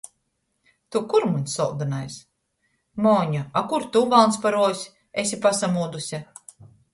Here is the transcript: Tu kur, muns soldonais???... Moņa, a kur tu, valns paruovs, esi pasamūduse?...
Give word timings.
Tu 0.95 1.01
kur, 1.11 1.25
muns 1.33 1.57
soldonais???... 1.59 2.15
Moņa, 3.07 3.43
a 3.61 3.63
kur 3.75 3.85
tu, 3.97 4.03
valns 4.15 4.41
paruovs, 4.47 4.83
esi 5.25 5.41
pasamūduse?... 5.45 6.23